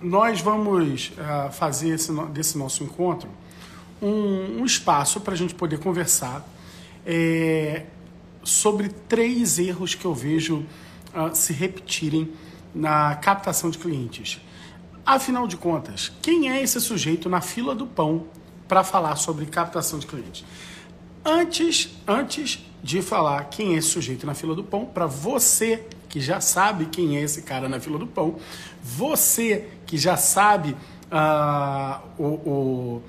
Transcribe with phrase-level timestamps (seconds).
[0.00, 3.28] Nós vamos uh, fazer esse, desse nosso encontro
[4.00, 6.48] um, um espaço para a gente poder conversar
[7.04, 7.84] é,
[8.44, 10.58] sobre três erros que eu vejo
[11.12, 12.32] uh, se repetirem
[12.72, 14.40] na captação de clientes.
[15.04, 18.28] Afinal de contas, quem é esse sujeito na fila do pão
[18.68, 20.44] para falar sobre captação de clientes?
[21.24, 26.20] Antes, antes de falar quem é esse sujeito na fila do pão, para você que
[26.20, 28.36] já sabe quem é esse cara na fila do pão,
[28.82, 30.76] você que já sabe
[31.10, 33.02] uh, o, o,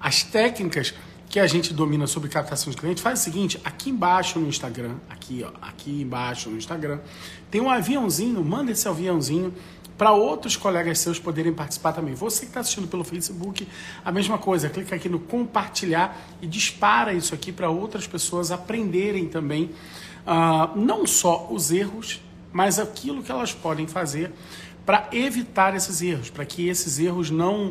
[0.00, 0.92] as técnicas
[1.28, 4.96] que a gente domina sobre captação de clientes, faz o seguinte, aqui embaixo no Instagram,
[5.08, 6.98] aqui, ó, aqui embaixo no Instagram,
[7.50, 9.54] tem um aviãozinho, manda esse aviãozinho
[9.96, 12.14] para outros colegas seus poderem participar também.
[12.14, 13.66] Você que está assistindo pelo Facebook,
[14.04, 19.28] a mesma coisa, clica aqui no compartilhar e dispara isso aqui para outras pessoas aprenderem
[19.28, 19.70] também,
[20.26, 22.20] uh, não só os erros,
[22.52, 24.32] mas aquilo que elas podem fazer
[24.84, 27.68] para evitar esses erros, para que esses erros não,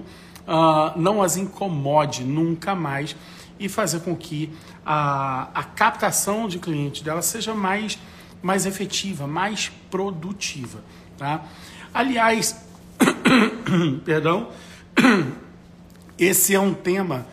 [0.48, 3.16] uh, não as incomode nunca mais
[3.60, 4.52] e fazer com que
[4.86, 7.98] a, a captação de clientes dela seja mais,
[8.42, 10.84] mais efetiva, mais produtiva.
[11.18, 11.46] Tá?
[11.94, 12.62] Aliás,
[14.04, 14.50] perdão,
[16.18, 17.28] esse é um tema.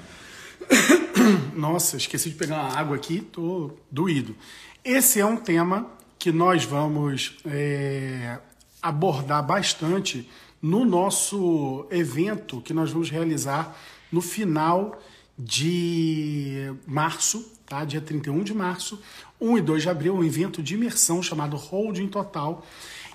[1.54, 4.36] Nossa, esqueci de pegar uma água aqui, tô doído.
[4.84, 5.86] Esse é um tema
[6.18, 8.38] que nós vamos é,
[8.82, 10.28] abordar bastante
[10.60, 13.76] no nosso evento que nós vamos realizar
[14.12, 15.00] no final
[15.38, 17.84] de março, tá?
[17.84, 19.00] dia 31 de março,
[19.40, 22.64] 1 e 2 de abril, um evento de imersão chamado Holding Total.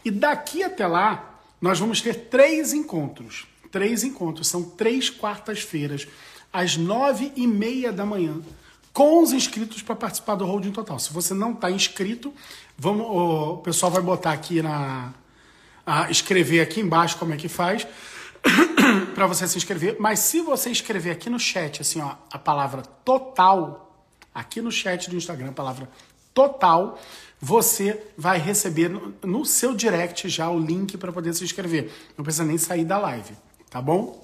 [0.04, 3.46] E daqui até lá, nós vamos ter três encontros.
[3.72, 6.08] Três encontros, são três quartas-feiras,
[6.52, 8.42] às nove e meia da manhã,
[8.94, 10.98] com os inscritos para participar do Holding Total.
[10.98, 12.34] Se você não está inscrito,
[12.78, 15.14] vamos, o pessoal vai botar aqui na.
[16.10, 17.88] Escrever aqui embaixo como é que faz
[19.14, 19.98] para você se inscrever.
[20.00, 25.10] Mas se você escrever aqui no chat, assim, ó, a palavra total, aqui no chat
[25.10, 25.90] do Instagram, a palavra
[26.34, 27.00] total,
[27.40, 31.92] você vai receber no, no seu direct já o link para poder se inscrever.
[32.18, 33.34] Não precisa nem sair da live,
[33.70, 34.24] tá bom?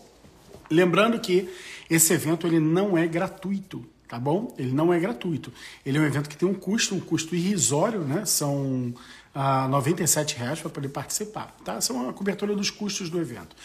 [0.70, 1.50] Lembrando que
[1.90, 4.54] esse evento ele não é gratuito, tá bom?
[4.58, 5.52] Ele não é gratuito.
[5.86, 8.26] Ele é um evento que tem um custo, um custo irrisório, né?
[8.26, 8.94] São
[9.34, 11.76] ah, 97 reais para poder participar, tá?
[11.76, 13.56] Essa é uma cobertura dos custos do evento.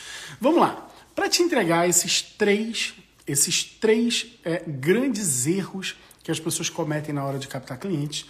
[0.41, 0.89] Vamos lá.
[1.15, 2.95] Para te entregar esses três,
[3.27, 8.27] esses três é, grandes erros que as pessoas cometem na hora de captar clientes,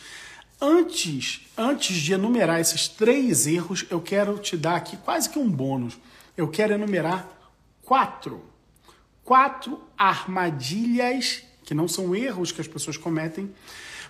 [0.61, 5.51] Antes, antes de enumerar esses três erros, eu quero te dar aqui quase que um
[5.51, 5.99] bônus.
[6.35, 7.29] Eu quero enumerar
[7.83, 8.43] quatro.
[9.23, 13.55] Quatro armadilhas, que não são erros que as pessoas cometem,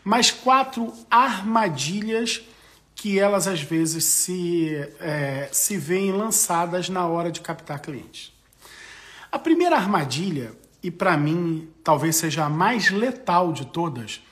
[0.05, 2.43] mas quatro armadilhas
[2.97, 8.33] que elas às vezes se, é, se veem lançadas na hora de captar clientes.
[9.31, 10.53] A primeira armadilha,
[10.83, 14.23] e para mim talvez seja a mais letal de todas,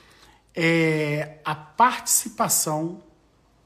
[0.55, 3.03] é a participação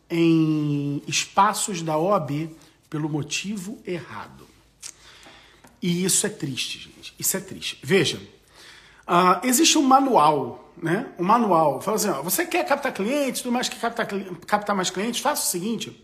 [0.10, 2.50] em espaços da OAB
[2.90, 4.48] pelo motivo errado.
[5.82, 7.14] E isso é triste, gente.
[7.18, 7.80] Isso é triste.
[7.82, 8.18] Veja,
[9.08, 11.08] uh, existe um manual, né?
[11.18, 11.82] Um manual.
[11.82, 14.08] Fala assim, ó, você quer captar clientes, tudo mais que captar,
[14.46, 16.04] captar mais clientes, faça o seguinte,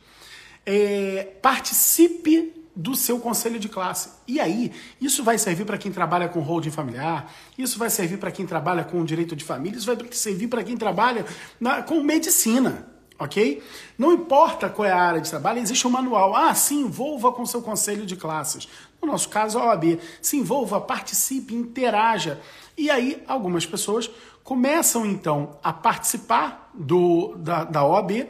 [0.66, 4.10] é, participe do seu conselho de classe.
[4.28, 8.32] E aí, isso vai servir para quem trabalha com holding familiar, isso vai servir para
[8.32, 11.26] quem trabalha com direito de família, isso vai servir para quem trabalha
[11.58, 12.86] na, com medicina,
[13.18, 13.64] ok?
[13.98, 16.36] Não importa qual é a área de trabalho, existe um manual.
[16.36, 18.68] Ah, se envolva com seu conselho de classes.
[19.02, 20.00] No nosso caso, a OAB.
[20.22, 22.42] Se envolva, participe, interaja.
[22.78, 24.10] E aí, algumas pessoas
[24.46, 28.28] começam então a participar do, da, da OAB,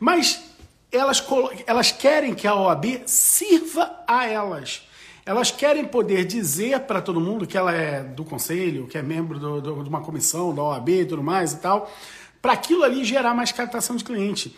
[0.00, 0.42] mas
[0.90, 1.22] elas,
[1.66, 4.88] elas querem que a OAB sirva a elas.
[5.26, 9.38] Elas querem poder dizer para todo mundo que ela é do conselho, que é membro
[9.38, 11.92] do, do, de uma comissão da OAB e tudo mais e tal,
[12.40, 14.56] para aquilo ali gerar mais captação de cliente.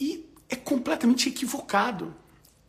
[0.00, 2.14] E é completamente equivocado.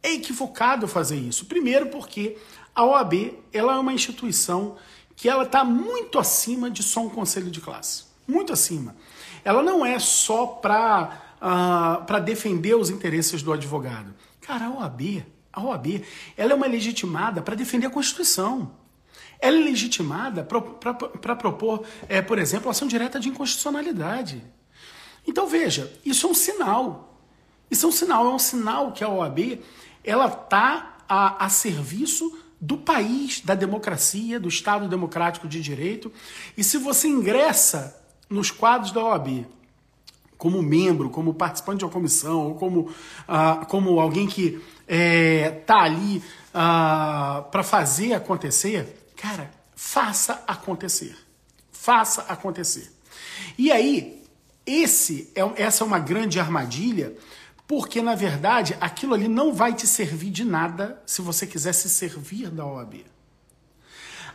[0.04, 1.46] É equivocado fazer isso.
[1.46, 2.36] Primeiro porque
[2.76, 4.76] a OAB ela é uma instituição
[5.22, 8.06] que ela está muito acima de só um conselho de classe.
[8.28, 8.96] Muito acima.
[9.46, 14.16] Ela não é só para uh, ah, defender os interesses do advogado.
[14.42, 15.24] Cara, a OAB,
[15.54, 16.04] a OAB,
[16.36, 18.72] ela é uma legitimada para defender a Constituição.
[19.40, 24.44] Ela é legitimada para propor, é, por exemplo, ação direta de inconstitucionalidade.
[25.28, 27.16] Então veja, isso é um sinal.
[27.70, 29.60] Isso é um sinal, é um sinal que a OAB
[30.04, 36.14] ela está a, a serviço do país, da democracia, do Estado democrático de direito.
[36.56, 38.00] E se você ingressa
[38.30, 39.48] nos quadros da OAB
[40.38, 42.94] como membro, como participante de uma comissão, ou como,
[43.28, 46.18] ah, como alguém que está é, ali
[46.50, 51.16] uh, para fazer acontecer, cara, faça acontecer.
[51.72, 52.92] Faça acontecer.
[53.58, 54.24] E aí,
[54.66, 57.14] esse é, essa é uma grande armadilha,
[57.72, 61.90] porque na verdade aquilo ali não vai te servir de nada se você quiser se
[61.90, 63.06] servir da OAB.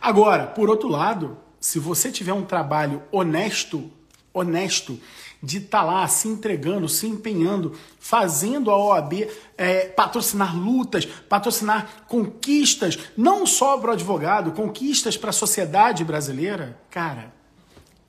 [0.01, 3.91] Agora, por outro lado, se você tiver um trabalho honesto,
[4.33, 4.99] honesto,
[5.43, 12.07] de estar tá lá se entregando, se empenhando, fazendo a OAB é, patrocinar lutas, patrocinar
[12.07, 17.31] conquistas, não só para o advogado, conquistas para a sociedade brasileira, cara,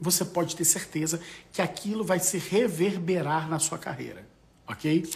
[0.01, 1.21] você pode ter certeza
[1.53, 4.27] que aquilo vai se reverberar na sua carreira,
[4.69, 5.11] ok?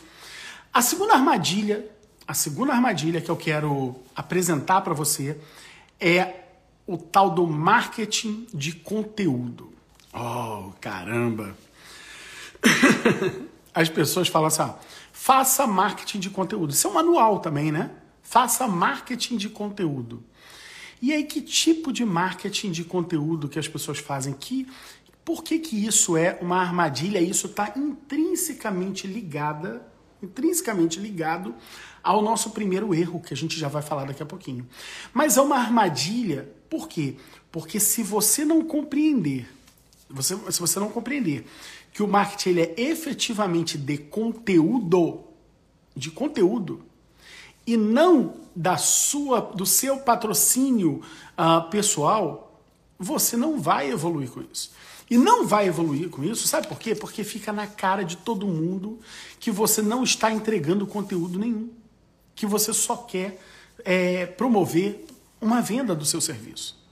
[0.72, 1.88] A segunda armadilha,
[2.26, 5.38] a segunda armadilha que eu quero apresentar para você
[6.00, 6.42] é
[6.86, 9.72] o tal do marketing de conteúdo.
[10.12, 11.56] Oh, caramba!
[13.74, 14.74] As pessoas falam assim: ah,
[15.12, 16.72] faça marketing de conteúdo.
[16.72, 17.90] Isso é um manual também, né?
[18.22, 20.22] Faça marketing de conteúdo.
[21.00, 24.32] E aí, que tipo de marketing de conteúdo que as pessoas fazem?
[24.32, 24.68] Que,
[25.24, 27.20] por que, que isso é uma armadilha?
[27.20, 29.86] Isso está intrinsecamente ligada,
[30.22, 31.54] intrinsecamente ligado
[32.02, 34.66] ao nosso primeiro erro, que a gente já vai falar daqui a pouquinho.
[35.12, 37.16] Mas é uma armadilha, por quê?
[37.52, 39.48] Porque se você não compreender,
[40.10, 41.46] você, se você não compreender
[41.92, 45.24] que o marketing ele é efetivamente de conteúdo,
[45.94, 46.84] de conteúdo,
[47.66, 51.00] e não da sua, do seu patrocínio
[51.38, 52.60] uh, pessoal,
[52.98, 54.72] você não vai evoluir com isso.
[55.12, 56.94] E não vai evoluir com isso, sabe por quê?
[56.94, 58.98] Porque fica na cara de todo mundo
[59.38, 61.68] que você não está entregando conteúdo nenhum,
[62.34, 63.38] que você só quer
[63.84, 65.04] é, promover
[65.38, 66.82] uma venda do seu serviço.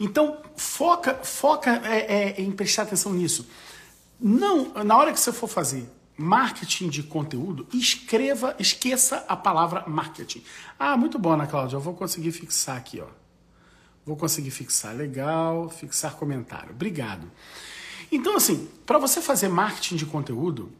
[0.00, 3.46] Então foca, foca é, é, em prestar atenção nisso.
[4.18, 10.42] Não, na hora que você for fazer marketing de conteúdo, escreva, esqueça a palavra marketing.
[10.76, 13.25] Ah, muito bom, Ana Cláudia, eu vou conseguir fixar aqui, ó.
[14.06, 16.70] Vou conseguir fixar, legal, fixar comentário.
[16.70, 17.28] Obrigado.
[18.10, 20.70] Então, assim, para você fazer marketing de conteúdo,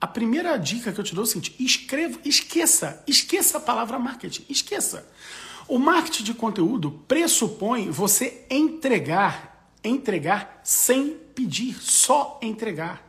[0.00, 3.98] a primeira dica que eu te dou é o seguinte: escreva, esqueça, esqueça a palavra
[3.98, 5.04] marketing, esqueça.
[5.66, 13.04] O marketing de conteúdo pressupõe você entregar, entregar sem pedir, só entregar.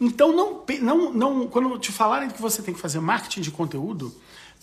[0.00, 4.12] Então, não, não, não, quando te falarem que você tem que fazer marketing de conteúdo,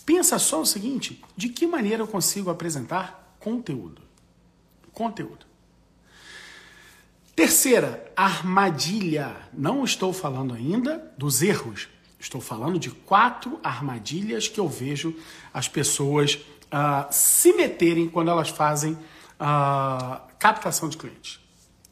[0.04, 4.07] pensa só o seguinte: de que maneira eu consigo apresentar conteúdo?
[4.98, 5.46] Conteúdo.
[7.36, 9.36] Terceira, armadilha.
[9.52, 11.88] Não estou falando ainda dos erros.
[12.18, 15.14] Estou falando de quatro armadilhas que eu vejo
[15.54, 21.38] as pessoas uh, se meterem quando elas fazem uh, captação de clientes.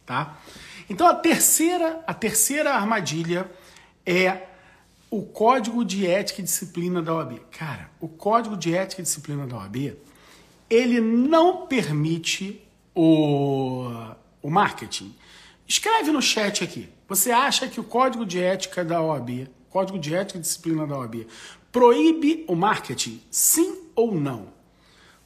[0.04, 0.36] Tá?
[0.90, 3.48] Então a terceira, a terceira armadilha
[4.04, 4.48] é
[5.08, 7.38] o código de ética e disciplina da OAB.
[7.52, 9.96] Cara, o código de ética e disciplina da OAB,
[10.68, 12.65] ele não permite
[12.96, 13.84] o,
[14.42, 15.14] o marketing.
[15.68, 16.88] Escreve no chat aqui.
[17.06, 20.96] Você acha que o código de ética da OAB, código de ética e disciplina da
[20.96, 21.26] OAB,
[21.70, 23.20] proíbe o marketing?
[23.30, 24.48] Sim ou não?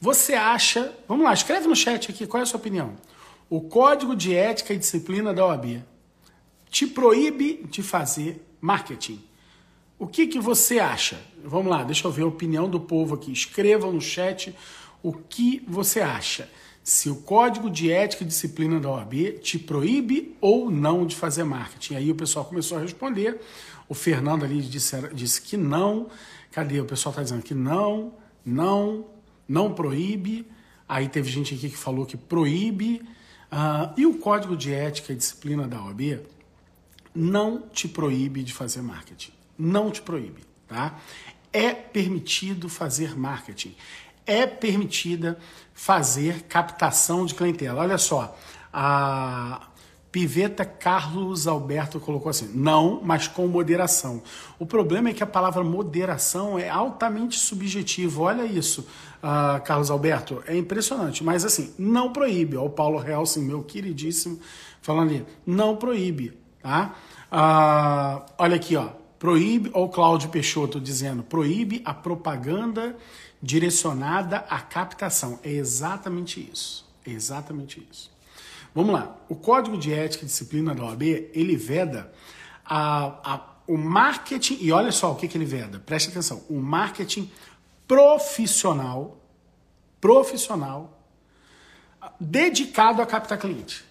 [0.00, 0.92] Você acha.
[1.06, 2.96] Vamos lá, escreve no chat aqui qual é a sua opinião.
[3.48, 5.82] O Código de Ética e Disciplina da OAB
[6.70, 9.22] te proíbe de fazer marketing.
[9.98, 11.20] O que, que você acha?
[11.44, 13.32] Vamos lá, deixa eu ver a opinião do povo aqui.
[13.32, 14.56] Escrevam no chat
[15.02, 16.48] o que você acha.
[16.90, 21.44] Se o Código de Ética e Disciplina da OAB te proíbe ou não de fazer
[21.44, 21.94] marketing.
[21.94, 23.40] Aí o pessoal começou a responder.
[23.88, 26.08] O Fernando ali disse, disse que não.
[26.50, 26.80] Cadê?
[26.80, 29.06] O pessoal está dizendo que não, não,
[29.46, 30.44] não proíbe.
[30.88, 33.00] Aí teve gente aqui que falou que proíbe.
[33.52, 36.18] Uh, e o Código de Ética e Disciplina da OAB
[37.14, 39.30] não te proíbe de fazer marketing.
[39.56, 40.98] Não te proíbe, tá?
[41.52, 43.76] É permitido fazer marketing.
[44.26, 45.38] É permitida
[45.72, 47.80] fazer captação de clientela.
[47.80, 48.36] Olha só,
[48.72, 49.68] a
[50.12, 54.22] Piveta Carlos Alberto colocou assim: não, mas com moderação.
[54.58, 58.22] O problema é que a palavra moderação é altamente subjetiva.
[58.22, 58.86] Olha isso,
[59.22, 61.22] uh, Carlos Alberto, é impressionante.
[61.22, 62.56] Mas assim, não proíbe.
[62.56, 64.40] Ó, o Paulo Helsin, meu queridíssimo,
[64.82, 66.36] falando ali: não proíbe.
[66.60, 66.94] Tá?
[67.30, 68.88] Uh, olha aqui, ó.
[69.18, 72.96] Proíbe, ou Cláudio Peixoto dizendo: proíbe a propaganda
[73.42, 75.38] direcionada à captação.
[75.42, 76.88] É exatamente isso.
[77.06, 78.10] É exatamente isso.
[78.74, 79.16] Vamos lá.
[79.28, 82.12] O Código de Ética e Disciplina da OAB, ele veda
[82.64, 86.60] a, a, o marketing, e olha só o que, que ele veda, preste atenção, o
[86.60, 87.30] marketing
[87.88, 89.20] profissional,
[90.00, 91.00] profissional,
[92.18, 93.84] dedicado a captar cliente.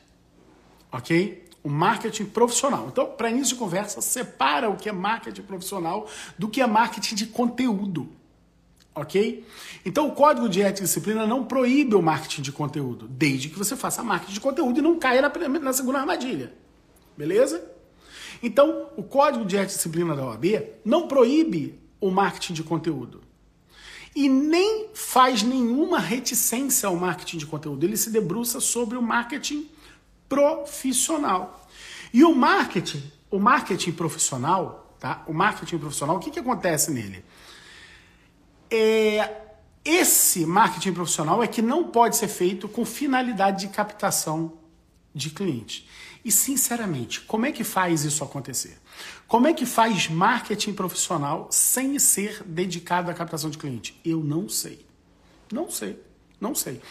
[0.92, 1.46] Ok?
[1.62, 2.88] O marketing profissional.
[2.88, 7.16] Então, para início de conversa, separa o que é marketing profissional do que é marketing
[7.16, 8.10] de conteúdo.
[8.94, 9.46] Ok?
[9.86, 13.58] Então o código de ética e disciplina não proíbe o marketing de conteúdo, desde que
[13.58, 15.30] você faça marketing de conteúdo e não caia na,
[15.60, 16.54] na segunda armadilha.
[17.18, 17.64] Beleza?
[18.42, 20.46] Então, o código de ética e disciplina da OAB
[20.86, 23.22] não proíbe o marketing de conteúdo.
[24.16, 27.84] E nem faz nenhuma reticência ao marketing de conteúdo.
[27.84, 29.70] Ele se debruça sobre o marketing
[30.28, 31.68] profissional.
[32.14, 35.24] E o marketing, o marketing profissional, tá?
[35.28, 37.24] O marketing profissional, o que, que acontece nele?
[38.72, 39.48] É,
[39.84, 44.54] esse marketing profissional é que não pode ser feito com finalidade de captação
[45.14, 45.88] de clientes.
[46.24, 48.78] E sinceramente, como é que faz isso acontecer?
[49.28, 54.00] Como é que faz marketing profissional sem ser dedicado à captação de cliente?
[54.04, 54.86] Eu não sei.
[55.52, 56.00] Não sei.
[56.40, 56.82] Não sei.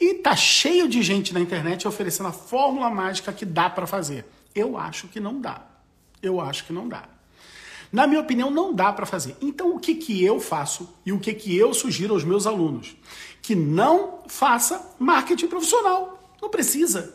[0.00, 4.24] E tá cheio de gente na internet oferecendo a fórmula mágica que dá para fazer.
[4.54, 5.66] Eu acho que não dá.
[6.22, 7.08] Eu acho que não dá.
[7.92, 9.36] Na minha opinião, não dá para fazer.
[9.40, 12.96] Então, o que, que eu faço e o que, que eu sugiro aos meus alunos?
[13.42, 16.18] Que não faça marketing profissional.
[16.40, 17.14] Não precisa.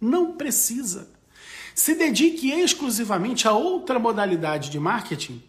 [0.00, 1.10] Não precisa.
[1.74, 5.42] Se dedique exclusivamente a outra modalidade de marketing,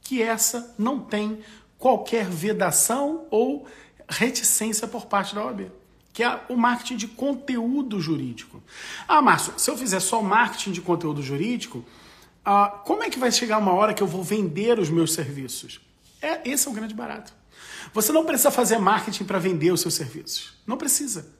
[0.00, 1.40] que essa não tem
[1.76, 3.66] qualquer vedação ou
[4.08, 5.70] reticência por parte da OAB,
[6.12, 8.62] que é o marketing de conteúdo jurídico.
[9.06, 11.84] Ah, Márcio, se eu fizer só marketing de conteúdo jurídico,
[12.50, 15.82] ah, como é que vai chegar uma hora que eu vou vender os meus serviços?
[16.22, 17.30] É, esse é o grande barato.
[17.92, 20.54] Você não precisa fazer marketing para vender os seus serviços.
[20.66, 21.30] Não precisa.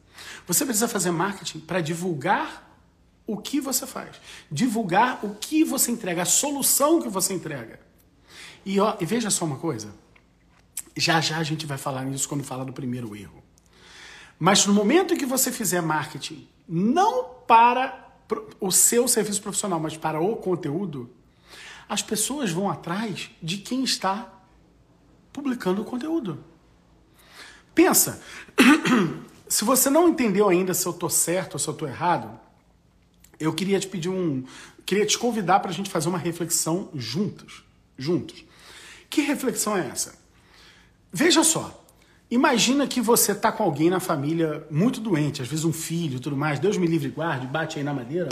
[0.47, 2.79] Você precisa fazer marketing para divulgar
[3.27, 4.21] o que você faz,
[4.53, 7.81] divulgar o que você entrega, a solução que você entrega.
[8.62, 9.95] E, ó, e veja só uma coisa.
[10.95, 13.43] Já já a gente vai falar nisso quando fala do primeiro erro.
[14.38, 18.08] Mas no momento em que você fizer marketing, não para
[18.61, 21.11] o seu serviço profissional, mas para o conteúdo,
[21.89, 24.33] as pessoas vão atrás de quem está
[25.33, 26.45] publicando o conteúdo.
[27.75, 28.21] Pensa,
[29.49, 32.39] se você não entendeu ainda se eu estou certo ou se eu estou errado,
[33.39, 34.45] eu queria te pedir um,
[34.85, 37.65] queria te convidar para a gente fazer uma reflexão juntos,
[37.97, 38.45] juntos.
[39.09, 40.19] Que reflexão é essa?
[41.13, 41.78] Veja só,
[42.31, 46.37] Imagina que você tá com alguém na família muito doente, às vezes um filho, tudo
[46.37, 46.59] mais.
[46.59, 48.29] Deus me livre e guarde, bate aí na madeira,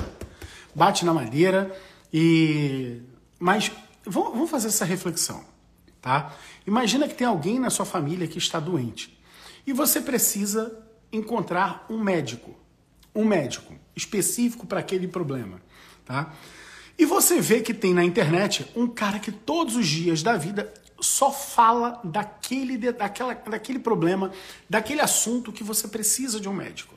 [0.74, 1.74] bate na madeira
[2.12, 3.00] e
[3.38, 3.72] mas
[4.04, 5.42] vamos fazer essa reflexão,
[6.00, 6.34] tá?
[6.66, 9.18] Imagina que tem alguém na sua família que está doente
[9.66, 10.78] e você precisa
[11.10, 12.54] encontrar um médico,
[13.14, 15.60] um médico específico para aquele problema,
[16.04, 16.34] tá?
[16.98, 20.72] E você vê que tem na internet um cara que todos os dias da vida
[21.00, 24.30] só fala daquele, daquela, daquele problema,
[24.68, 26.94] daquele assunto que você precisa de um médico.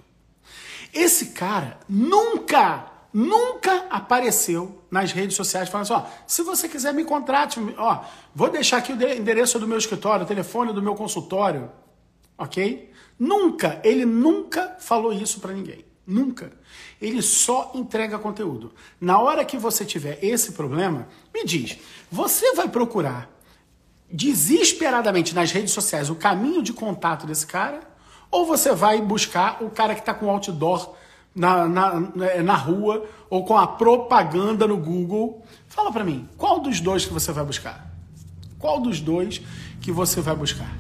[0.94, 7.04] Esse cara nunca, nunca apareceu nas redes sociais falando assim: ó, se você quiser me
[7.04, 8.04] contrate, ó,
[8.34, 11.70] vou deixar aqui o endereço do meu escritório, o telefone do meu consultório,
[12.38, 12.92] ok?
[13.18, 15.86] Nunca, ele nunca falou isso para ninguém.
[16.08, 16.52] Nunca.
[17.00, 18.74] Ele só entrega conteúdo.
[19.00, 21.78] Na hora que você tiver esse problema, me diz,
[22.12, 23.30] você vai procurar
[24.12, 27.82] desesperadamente nas redes sociais o caminho de contato desse cara,
[28.32, 30.96] ou você vai buscar o cara que está com outdoor
[31.34, 32.00] na, na,
[32.44, 35.44] na rua ou com a propaganda no Google.
[35.68, 37.90] Fala para mim, qual dos dois que você vai buscar?
[38.58, 39.42] Qual dos dois
[39.82, 40.72] que você vai buscar?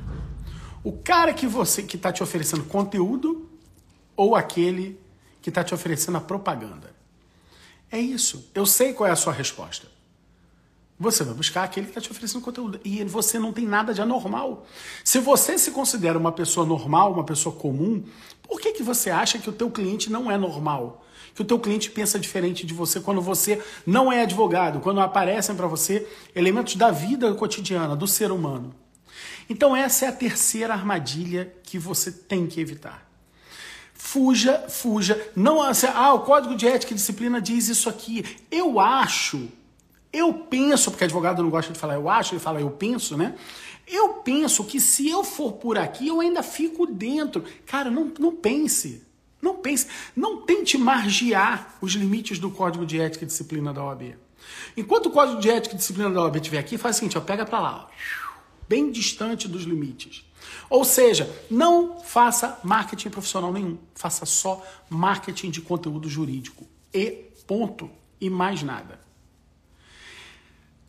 [0.83, 3.49] O cara que você que está te oferecendo conteúdo
[4.15, 4.99] ou aquele
[5.41, 6.93] que está te oferecendo a propaganda?
[7.91, 8.49] É isso.
[8.53, 9.87] Eu sei qual é a sua resposta.
[10.99, 12.79] Você vai buscar aquele que está te oferecendo conteúdo.
[12.83, 14.67] E você não tem nada de anormal.
[15.01, 18.03] Se você se considera uma pessoa normal, uma pessoa comum,
[18.43, 21.05] por que, que você acha que o teu cliente não é normal?
[21.33, 25.55] Que o teu cliente pensa diferente de você quando você não é advogado, quando aparecem
[25.55, 28.75] para você elementos da vida cotidiana, do ser humano.
[29.49, 33.09] Então essa é a terceira armadilha que você tem que evitar.
[33.93, 35.31] Fuja, fuja.
[35.33, 38.25] Não, assim, ah, o código de ética e disciplina diz isso aqui.
[38.51, 39.49] Eu acho
[40.11, 43.35] eu penso, porque advogado não gosta de falar eu acho, ele fala eu penso, né?
[43.87, 47.43] Eu penso que se eu for por aqui, eu ainda fico dentro.
[47.65, 49.03] Cara, não, não pense.
[49.41, 49.87] Não pense.
[50.15, 54.15] Não tente margear os limites do Código de Ética e Disciplina da OAB.
[54.77, 57.21] Enquanto o Código de Ética e Disciplina da OAB estiver aqui, faz o seguinte, ó,
[57.21, 57.93] pega para lá, ó,
[58.67, 60.23] bem distante dos limites.
[60.69, 63.77] Ou seja, não faça marketing profissional nenhum.
[63.95, 66.67] Faça só marketing de conteúdo jurídico.
[66.93, 67.89] E ponto.
[68.21, 68.99] E mais nada.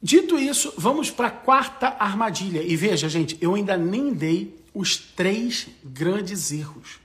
[0.03, 2.63] Dito isso, vamos para a quarta armadilha.
[2.63, 6.99] E veja, gente, eu ainda nem dei os três grandes erros.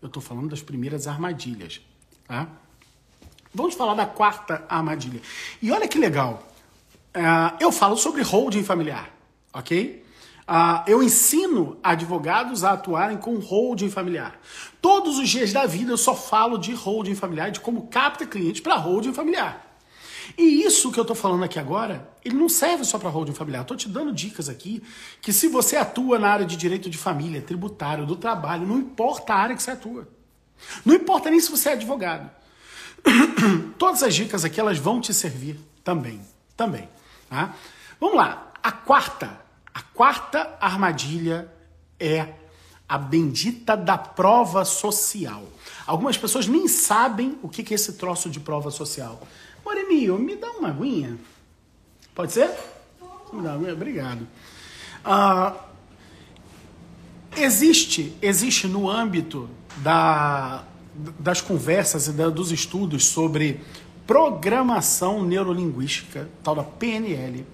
[0.00, 1.80] Eu estou falando das primeiras armadilhas.
[2.26, 2.48] Tá?
[3.52, 5.20] Vamos falar da quarta armadilha.
[5.60, 6.48] E olha que legal.
[7.14, 9.10] Uh, eu falo sobre holding familiar,
[9.52, 10.04] ok?
[10.48, 14.40] Uh, eu ensino advogados a atuarem com holding familiar.
[14.80, 18.62] Todos os dias da vida eu só falo de holding familiar, de como capta cliente
[18.62, 19.69] para holding familiar.
[20.36, 23.62] E isso que eu estou falando aqui agora, ele não serve só para holding familiar.
[23.62, 24.82] Estou te dando dicas aqui
[25.20, 29.34] que se você atua na área de direito de família, tributário, do trabalho, não importa
[29.34, 30.08] a área que você atua.
[30.84, 32.30] Não importa nem se você é advogado.
[33.78, 36.20] Todas as dicas aqui elas vão te servir também,
[36.56, 36.88] também.
[37.28, 37.54] Tá?
[37.98, 38.52] Vamos lá.
[38.62, 39.40] A quarta
[39.74, 41.50] a quarta armadilha
[41.98, 42.34] é
[42.88, 45.44] a bendita da prova social.
[45.86, 49.22] Algumas pessoas nem sabem o que é esse troço de prova social.
[49.64, 51.18] Moreninho, me dá uma aguinha.
[52.14, 52.50] Pode ser?
[53.32, 53.72] Me dá uma aguinha?
[53.72, 54.26] Obrigado.
[55.04, 55.56] Uh,
[57.36, 59.48] existe, existe no âmbito
[59.78, 60.64] da,
[61.18, 63.60] das conversas e da, dos estudos sobre
[64.06, 67.46] programação neurolinguística, tal da PNL,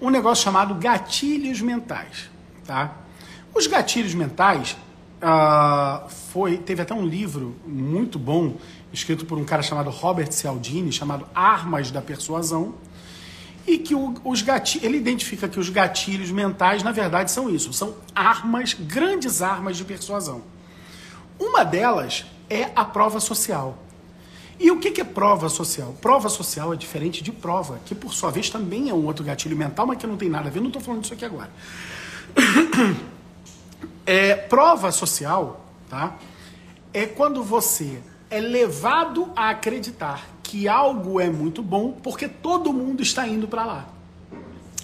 [0.00, 2.30] um negócio chamado gatilhos mentais,
[2.64, 2.96] tá?
[3.52, 4.76] Os gatilhos mentais
[5.20, 8.56] uh, foi teve até um livro muito bom
[8.92, 12.74] escrito por um cara chamado Robert Cialdini chamado Armas da Persuasão
[13.66, 17.72] e que o, os gatilhos, ele identifica que os gatilhos mentais na verdade são isso,
[17.72, 20.42] são armas, grandes armas de persuasão.
[21.38, 23.78] Uma delas é a prova social.
[24.58, 25.96] E o que é prova social?
[26.02, 29.56] Prova social é diferente de prova, que por sua vez também é um outro gatilho
[29.56, 31.50] mental, mas que não tem nada a ver, não estou falando disso aqui agora.
[34.06, 36.16] É, prova social, tá?
[36.92, 43.02] É quando você é levado a acreditar que algo é muito bom porque todo mundo
[43.02, 43.88] está indo para lá.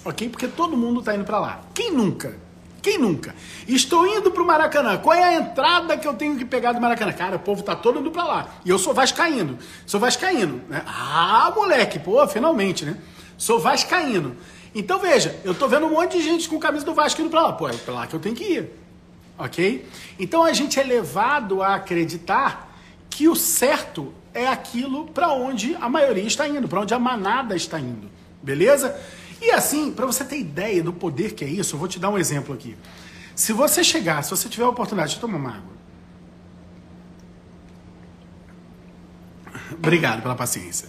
[0.03, 0.29] Ok?
[0.29, 1.61] Porque todo mundo está indo para lá.
[1.73, 2.35] Quem nunca?
[2.81, 3.35] Quem nunca?
[3.67, 4.97] Estou indo para o Maracanã.
[4.97, 7.11] Qual é a entrada que eu tenho que pegar do Maracanã?
[7.11, 8.47] Cara, o povo tá todo indo para lá.
[8.63, 9.57] E eu sou vascaíno.
[9.85, 10.61] Sou vascaíno.
[10.69, 10.83] Né?
[10.85, 12.97] Ah, moleque, pô, finalmente, né?
[13.37, 14.35] Sou vascaíno.
[14.73, 17.41] Então veja, eu tô vendo um monte de gente com camisa do Vasco indo para
[17.41, 17.53] lá.
[17.53, 18.71] Pô, é para lá que eu tenho que ir.
[19.37, 19.87] Ok?
[20.19, 22.66] Então a gente é levado a acreditar
[23.17, 27.55] que o certo é aquilo para onde a maioria está indo, para onde a manada
[27.55, 28.11] está indo.
[28.43, 28.95] Beleza?
[29.41, 32.11] E assim, para você ter ideia do poder que é isso, eu vou te dar
[32.11, 32.77] um exemplo aqui.
[33.35, 35.71] Se você chegar, se você tiver a oportunidade de tomar uma água.
[39.73, 40.87] Obrigado pela paciência.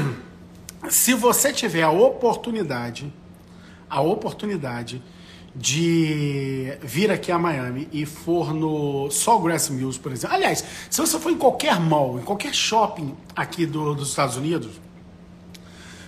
[0.90, 3.10] Se você tiver a oportunidade,
[3.88, 5.02] a oportunidade
[5.54, 10.36] de vir aqui a Miami e for no Sawgrass Mills, por exemplo.
[10.36, 14.80] Aliás, se você for em qualquer mall, em qualquer shopping aqui do, dos Estados Unidos,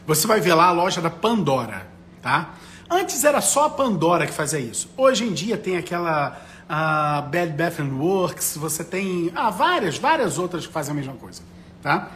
[0.07, 1.89] você vai ver lá a loja da Pandora,
[2.21, 2.55] tá?
[2.89, 4.91] Antes era só a Pandora que fazia isso.
[4.97, 10.67] Hoje em dia tem aquela uh, Bed Bath Works, você tem ah, várias, várias outras
[10.67, 11.43] que fazem a mesma coisa,
[11.83, 12.11] tá?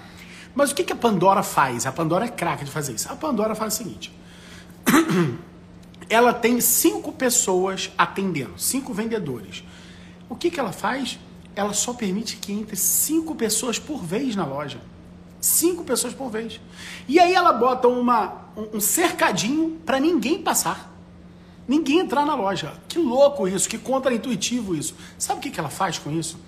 [0.55, 1.87] Mas o que, que a Pandora faz?
[1.87, 3.11] A Pandora é craque de fazer isso.
[3.11, 4.13] A Pandora faz o seguinte:
[6.09, 9.65] ela tem cinco pessoas atendendo, cinco vendedores.
[10.29, 11.19] O que, que ela faz?
[11.55, 14.81] Ela só permite que entre cinco pessoas por vez na loja.
[15.41, 16.61] Cinco pessoas por vez.
[17.09, 20.93] E aí ela bota uma, um cercadinho para ninguém passar.
[21.67, 22.75] Ninguém entrar na loja.
[22.89, 24.95] Que louco isso, que contra-intuitivo isso.
[25.19, 26.39] Sabe o que, que ela faz com isso?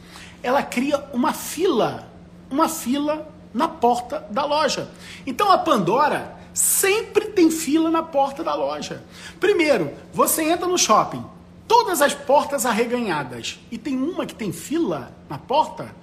[0.42, 2.08] Ela cria uma fila,
[2.50, 4.90] uma fila na porta da loja.
[5.26, 9.04] Então a Pandora sempre tem fila na porta da loja.
[9.38, 11.24] Primeiro, você entra no shopping,
[11.66, 15.94] todas as portas arreganhadas e tem uma que tem fila na porta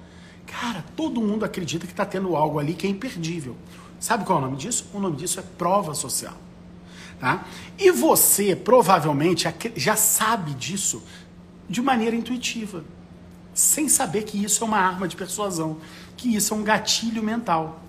[0.59, 3.55] Cara, todo mundo acredita que está tendo algo ali que é imperdível.
[3.99, 4.85] Sabe qual é o nome disso?
[4.93, 6.33] O nome disso é prova social.
[7.19, 7.45] Tá?
[7.77, 11.03] E você provavelmente já sabe disso
[11.67, 12.83] de maneira intuitiva,
[13.53, 15.77] sem saber que isso é uma arma de persuasão,
[16.15, 17.81] que isso é um gatilho mental.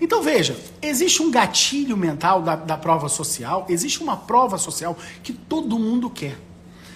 [0.00, 5.32] Então veja, existe um gatilho mental da, da prova social, existe uma prova social que
[5.32, 6.38] todo mundo quer.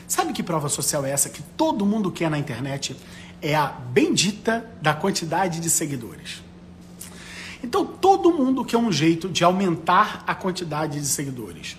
[0.09, 2.97] Sabe que prova social é essa que todo mundo quer na internet?
[3.45, 6.43] é a bendita da quantidade de seguidores.
[7.63, 11.77] Então todo mundo quer um jeito de aumentar a quantidade de seguidores.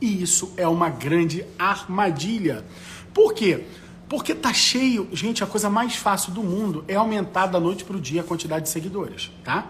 [0.00, 2.64] E isso é uma grande armadilha.
[3.12, 3.64] Por quê?
[4.08, 7.96] Porque tá cheio, gente, a coisa mais fácil do mundo é aumentar da noite para
[7.96, 9.66] o dia a quantidade de seguidores, tá?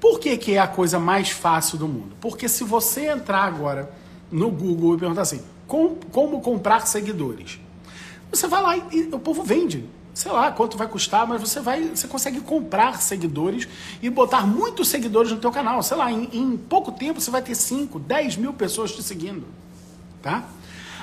[0.00, 2.16] Por que, que é a coisa mais fácil do mundo?
[2.20, 3.90] Porque se você entrar agora
[4.32, 7.60] no Google e perguntar assim, como, como comprar seguidores?
[8.30, 9.88] Você vai lá e, e o povo vende
[10.20, 13.66] sei lá quanto vai custar, mas você vai, você consegue comprar seguidores
[14.02, 15.82] e botar muitos seguidores no teu canal.
[15.82, 19.46] Sei lá, em, em pouco tempo você vai ter 5, 10 mil pessoas te seguindo,
[20.20, 20.44] tá?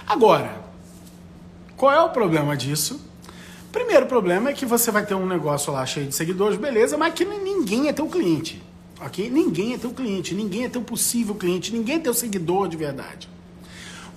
[0.06, 0.62] Agora,
[1.76, 3.02] qual é o problema disso?
[3.72, 7.14] Primeiro problema é que você vai ter um negócio lá cheio de seguidores, beleza, mas
[7.14, 8.64] que ninguém é teu cliente,
[9.02, 9.30] ok?
[9.30, 13.30] Ninguém é teu cliente, ninguém é teu possível cliente, ninguém é teu seguidor de verdade.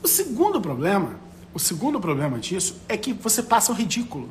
[0.03, 1.19] O segundo problema
[1.53, 4.31] O segundo problema disso é que você passa o ridículo.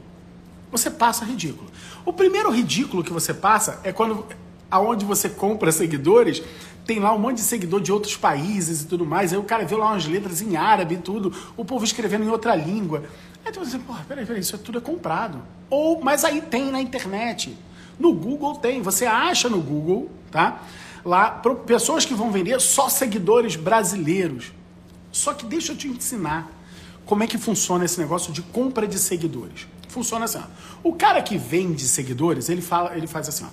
[0.72, 1.70] Você passa ridículo.
[2.06, 4.26] O primeiro ridículo que você passa é quando
[4.72, 6.42] aonde você compra seguidores,
[6.86, 9.34] tem lá um monte de seguidor de outros países e tudo mais.
[9.34, 12.30] Aí o cara vê lá umas letras em árabe e tudo, o povo escrevendo em
[12.30, 13.04] outra língua.
[13.46, 15.42] Aí tu você, porra, peraí, peraí, isso tudo é comprado.
[15.70, 17.56] Ou, mas aí tem na internet.
[18.00, 20.64] No Google tem, você acha no Google, tá?
[21.04, 21.32] Lá,
[21.66, 24.54] pessoas que vão vender só seguidores brasileiros.
[25.12, 26.50] Só que deixa eu te ensinar
[27.06, 29.68] como é que funciona esse negócio de compra de seguidores.
[29.90, 30.44] Funciona assim, ó.
[30.82, 33.50] O cara que vende seguidores, ele fala, ele faz assim, ó.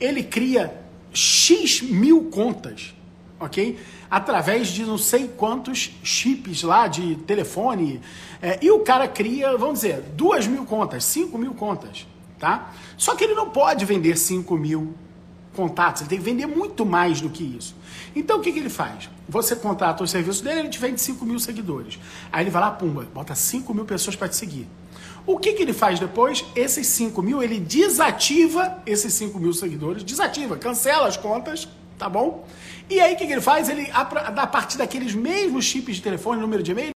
[0.00, 2.94] Ele cria X mil contas,
[3.38, 3.78] ok?
[4.10, 8.00] Através de não sei quantos chips lá de telefone.
[8.42, 12.06] É, e o cara cria, vamos dizer, duas mil contas, cinco mil contas
[12.38, 12.72] tá?
[12.96, 14.94] Só que ele não pode vender 5 mil
[15.54, 17.74] contatos, ele tem que vender muito mais do que isso.
[18.14, 19.08] Então o que, que ele faz?
[19.28, 21.98] Você contrata o serviço dele, ele te vende 5 mil seguidores.
[22.30, 24.68] Aí ele vai lá, pumba, bota 5 mil pessoas para te seguir.
[25.26, 26.44] O que, que ele faz depois?
[26.54, 31.66] Esses 5 mil, ele desativa esses 5 mil seguidores, desativa, cancela as contas,
[31.98, 32.46] tá bom?
[32.88, 33.68] E aí o que, que ele faz?
[33.68, 36.92] Ele, a partir daqueles mesmos chips de telefone, número de e-mail,